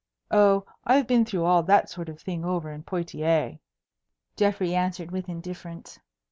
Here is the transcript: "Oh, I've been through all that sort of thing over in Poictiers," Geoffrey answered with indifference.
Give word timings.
"Oh, 0.31 0.65
I've 0.83 1.05
been 1.05 1.25
through 1.25 1.43
all 1.45 1.61
that 1.61 1.87
sort 1.87 2.09
of 2.09 2.19
thing 2.19 2.43
over 2.43 2.71
in 2.71 2.81
Poictiers," 2.81 3.59
Geoffrey 4.35 4.73
answered 4.73 5.11
with 5.11 5.29
indifference. 5.29 5.99